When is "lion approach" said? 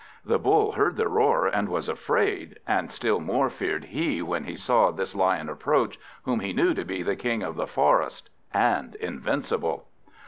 5.13-5.99